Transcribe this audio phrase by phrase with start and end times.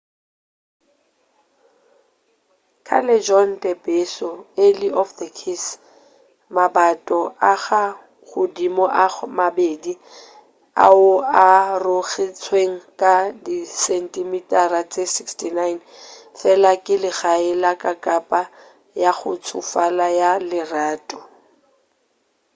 [2.87, 4.31] callejon del beso
[4.65, 5.65] alley of the kiss.
[6.55, 7.19] mabato
[7.51, 7.83] a ka
[8.31, 9.05] godimo a
[9.37, 9.93] mabedi
[10.85, 11.05] ao
[11.43, 11.45] a
[11.75, 13.13] arogantšwego ka
[13.45, 15.79] disentimitara tše 69
[16.39, 18.41] fela ke legae la kakapa
[19.01, 21.17] ya go tšofala ya lerato